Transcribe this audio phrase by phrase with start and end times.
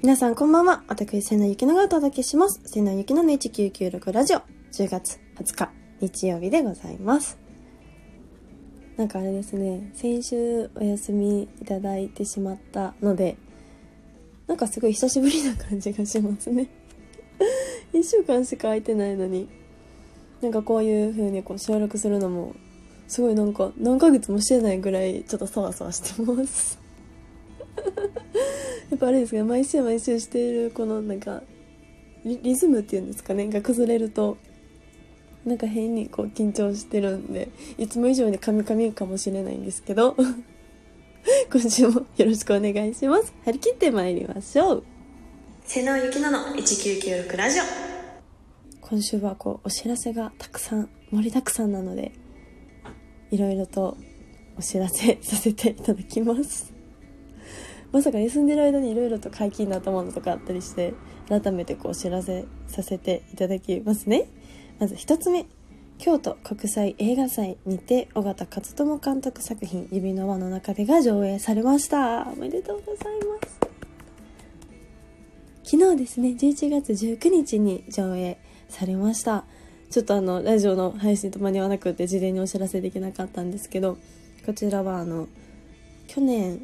[0.00, 0.84] 皆さんこんばんは。
[0.86, 2.60] 私、瀬野ゆきのがお届けします。
[2.64, 4.42] 瀬野ゆきのの1996ラジオ、
[4.72, 5.70] 10月20日、
[6.00, 7.36] 日曜日でございます。
[8.96, 13.38] なんかあれですね、先週お休みいただいてしまったので、
[14.46, 16.68] なんかすごい久しぶりな感じがしますね。
[17.92, 19.48] 1週間しか空いてないのに、
[20.40, 22.54] なんかこういう風にこう収録するのも、
[23.08, 26.87] すごいなんか何ヶ月もしてないぐらいちょっとそわそわしてます。
[28.90, 31.42] やっぱあれですか毎週毎週しているこのなんか
[32.24, 34.36] リズムっていうんですかねが崩れると
[35.44, 40.16] なんか変にこう緊張してるんでいつも以上にカミカミかもしれないんですけど
[41.52, 43.32] 今週もよろしくお願いします。
[43.44, 44.84] 張り切ってまいりましょう。
[45.64, 47.62] 瀬能ゆきのの1996ラジオ。
[48.80, 52.12] 今週はこうお知らせがたくさん盛りだくさんなので
[53.30, 53.98] いろいろと
[54.56, 56.77] お知らせさせていただきます
[57.92, 60.94] まさか休んでる間にいろいろと解禁になったものとかあったりして
[61.28, 64.28] 改めてこうお知らせさせていただきますね。
[64.78, 65.46] まず1つ目。
[65.98, 72.28] 京都国際映画祭にて尾形勝友監督作品「指の輪の中で」が上映されました。
[72.30, 73.58] おめでとうございます。
[75.64, 79.44] 昨日ですね11月19日に上映されました。
[79.90, 83.98] ちょっとあのラジオの配信と間に合わなくて事前にお知らせできなかったんですけど
[84.46, 85.28] こちらはあの
[86.06, 86.60] 去年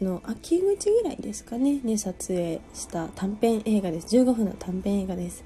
[0.00, 4.16] の秋口ぐらいですかねに撮影した短編映画です。
[4.16, 5.44] 15分の短編映画です。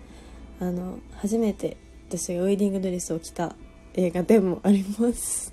[0.60, 1.76] あの初めて
[2.08, 3.54] 私がウェディングドレスを着た
[3.94, 5.52] 映画でもあります。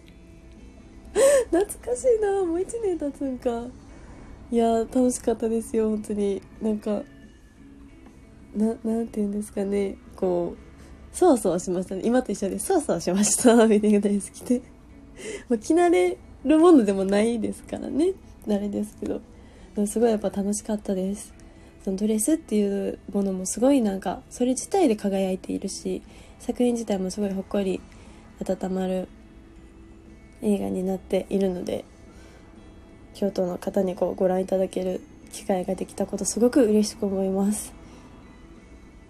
[1.52, 3.68] 懐かしいなもう1年経つんか。
[4.52, 6.42] いや楽しかったですよ本当に。
[6.62, 7.04] なんか
[8.56, 9.98] ななんて言うんですかね。
[10.16, 10.66] こう
[11.16, 12.02] そわそわしましたね。
[12.04, 13.54] 今と一緒でそわそわしました。
[13.54, 14.62] ウェディングドレス着て。
[15.50, 18.14] まあ、着慣れるものでもないですからね。
[18.54, 19.22] あれですけど
[19.88, 21.34] すごいやっぱ楽しかったです。
[21.84, 26.02] そのドレスっていうものもすごいなんかそれ自体で輝いているし
[26.40, 27.80] 作品自体もすごいほっこり
[28.40, 29.08] 温まる
[30.42, 31.86] 映画になっているので
[33.14, 35.02] 京都の方にこうご覧いただける
[35.32, 37.74] 機会ができたことすごく嬉しく思います。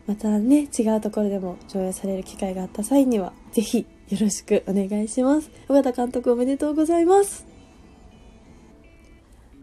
[0.06, 5.50] またね違うところでも上映される機会があった際には是非よろしくお願いします。
[5.70, 7.55] 尾形監督おめでとうございます。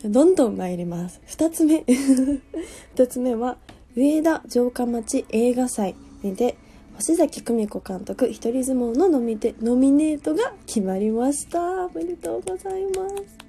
[0.04, 1.20] どんどん参ります。
[1.26, 1.84] 二つ目。
[2.94, 3.56] 二つ目は、
[3.94, 6.56] 上田城下町映画祭で、
[6.96, 11.86] 星崎久美子監督一人相撲のノミテノミネートが決まりました。
[11.86, 13.42] おめでとうございます。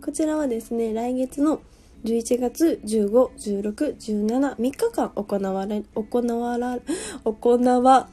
[0.00, 1.60] こちらはですね、来月の
[2.04, 6.82] 11月15、16、17、3日間行われ、行われ、
[7.24, 8.08] 行わ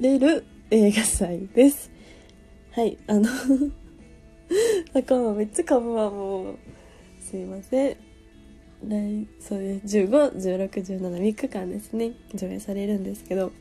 [0.00, 1.90] れる映画祭です。
[2.70, 3.28] はい、あの
[4.94, 6.54] 仲間めっちゃ噛むわ、もう。
[7.32, 7.96] すいません。
[8.84, 9.96] 来そうです。
[9.96, 12.12] 151617日間ですね。
[12.34, 13.52] 上映されるんですけど。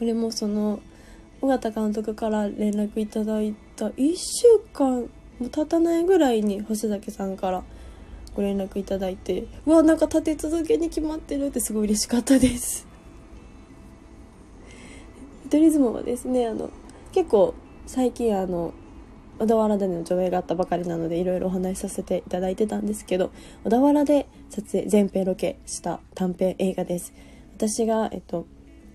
[0.00, 0.80] これもその
[1.42, 3.86] 尾形監督から連絡いただいた。
[3.90, 7.62] 1週間も経たないぐらいに星崎さんから
[8.34, 9.46] ご連絡いただいて。
[9.64, 12.84] うわなんか立て続けに決まってるってすごい嬉しかったです。
[15.44, 16.70] 一人相撲はですねあの
[17.12, 17.54] 結構
[17.86, 18.74] 最近あの
[19.38, 23.30] 小田原での上映があったばかりなのでいろいろお話しさせていただいてたんですけど
[23.64, 27.12] 小田原で撮影全編ロケした短編映画です。
[27.56, 28.46] 私が、えっと、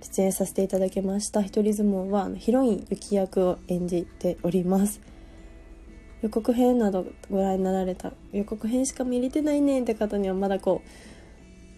[0.01, 5.01] 出演させていただきました「一人相撲は」ヒロイン雪役を演じております。
[6.21, 10.81] 予告編などご覧になられた予告編しか見れてないねって方にはまだこ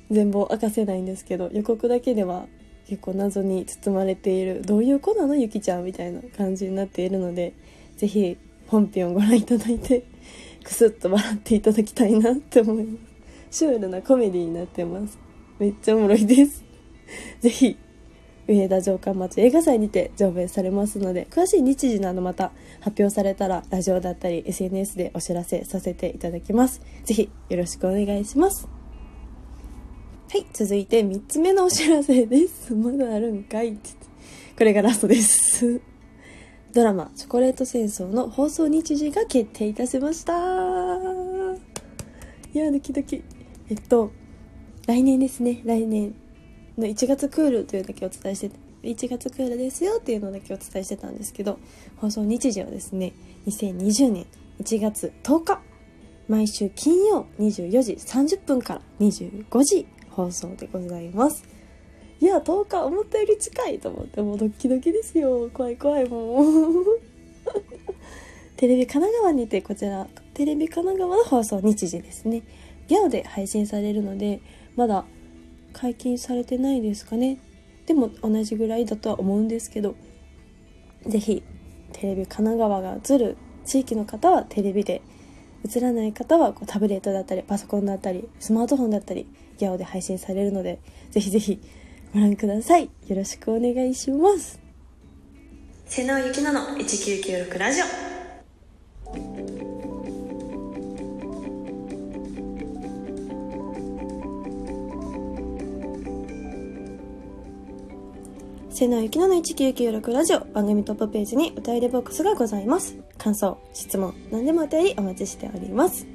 [0.10, 2.46] う全貌明かせないんですけど予告だけでは
[2.88, 7.54] 結構謎に包まれているどういう子なのゆきちゃんみたいな感じになっているので
[7.96, 8.38] 是非
[8.74, 10.04] 本編をご覧いただいて
[10.64, 12.98] クスッと笑っていただきたいなって思いま
[13.52, 13.60] す。
[13.60, 15.20] シュールなコメディになってます。
[15.60, 16.64] めっちゃおもろいです。
[17.40, 17.78] ぜひ
[18.48, 26.82] 上田城下町映画祭にて上映されますので詳しい日時などまた発表されたらラジオだったり SNS でお知らせさせていただきます。
[27.06, 28.68] ぜひよろしくお願いします。
[30.32, 32.74] はい続いて3つ目のお知らせです。
[32.74, 33.78] まだあるんかい
[34.58, 35.80] これがラストです。
[36.74, 40.34] ドラマ「チョコレート戦争」の放送日時が決定いたしました。
[42.52, 43.24] いやドキドキ。
[43.70, 44.12] えっと
[44.88, 45.62] 来年ですね。
[45.66, 46.16] 来年
[46.76, 51.60] の1月クールというだけお伝えして1月クールですよっていうのだけお伝えしてたんですけど
[51.98, 53.14] 放送日時はですね
[53.46, 54.26] 2020年
[54.60, 55.62] 1月10日。
[56.28, 61.44] 毎週金曜24時30分から25時放送でございます。
[62.24, 64.22] いや10日思ったより近いと思って。
[64.22, 65.50] もうドキドキですよ。
[65.54, 66.46] 怖い怖いもう。
[68.56, 72.44] テレビ神奈川にてこちらテレビ神奈川の放送日時ですね。
[72.88, 74.40] ギャオで配信されるので
[74.78, 75.04] まだ
[75.74, 77.40] 解禁されてないですかね。
[77.88, 79.96] でも同じぐらいだとは思うんですけど
[81.06, 81.44] 是非
[81.92, 83.36] テレビ神奈川が映る
[83.66, 85.02] 地域の方はテレビで
[85.70, 89.28] 映らない方はこうタブレットだったりパソコンだったりスマートフォンだったり
[89.58, 90.80] ギャオで配信されるので
[91.12, 91.60] ぜひぜひ
[92.14, 92.90] ご覧ください。
[93.08, 94.60] よろしくお願いします。
[95.86, 97.86] 瀬能ゆきのの1996ラジオ。
[108.70, 110.40] 瀬野ゆきのの1996ラジオ。
[110.40, 112.96] 番組トップページにお便りボックスがございます。
[113.24, 116.06] 感想質問何でもお便りお待ちしております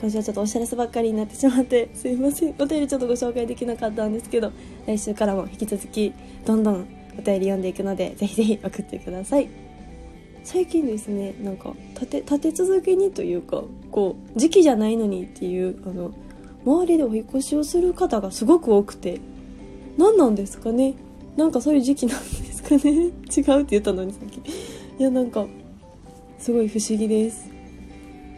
[0.00, 2.54] 今週はちょっとお知らせばっかりになってしまってすいません。
[2.58, 4.50] お便りちょっとご紹介できなかったんですけど
[4.86, 6.12] 来週からも引き続き
[6.46, 6.74] どんどん
[7.18, 9.48] お便り読んでいくのでぜひぜひ送ってください。
[10.42, 16.12] 最近ですねなんか立て立て続けにというかこう時期じゃないのにっていうあの
[16.64, 19.20] 周りでお引越しをする方がすごく多くて
[19.98, 20.94] 何なんですかね？
[21.36, 22.80] なんかそういう時期なんですかね？
[22.90, 24.38] 違うって言ったのにさっき。
[24.38, 25.46] いやなんか
[26.38, 27.50] すごい不思議です。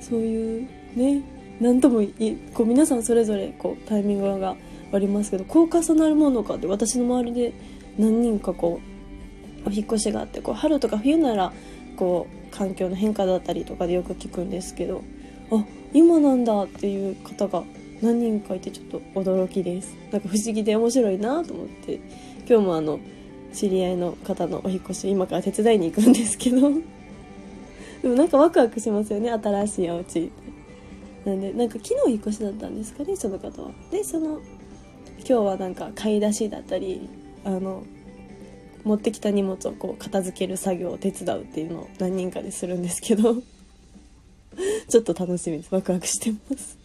[0.00, 1.22] そういうね。
[1.62, 2.12] 何ともい
[2.52, 4.56] こう皆さんそれぞれこうタイミングが
[4.92, 7.52] ありますけどこう重なるものかって私の周りで
[7.96, 8.80] 何人かこ
[9.64, 11.52] うお引越しがあってこう春とか冬なら
[11.96, 15.02] こう環境の変化だったりとかでよく聞くんですけど
[15.52, 15.64] あ
[15.94, 17.62] 今なんだっていう方が
[18.02, 22.00] 何人かいてちょっと驚きですなんか不思議で面白いなと思って
[22.48, 22.98] 今日もあの
[23.54, 26.72] 知り合いの方のお引越し今から手伝いに行くんですけど。
[28.02, 30.32] でもなんかワクワクしますよね新しいお家。
[31.24, 33.70] なんでなんか昨日引っ越しだったんですかねその方は。
[33.90, 34.40] でその
[35.18, 37.08] 今日はなんか買い出しだったり
[37.44, 37.84] あの
[38.84, 43.36] 持ってきた荷物をこう片付ける作業を手伝うっていうのを何人かでするんですけど
[44.88, 45.74] ちょっと楽しみです。
[45.74, 46.78] ワクワクしてます。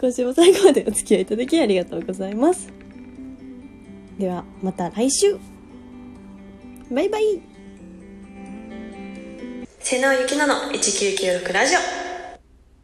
[0.00, 2.68] 今週も最後までお付き合いいただきありがとうございます。
[4.18, 5.38] ではまた来週。
[6.90, 7.57] バイバイ。
[9.90, 12.07] 瀬能ゆきのの1996ラジオ。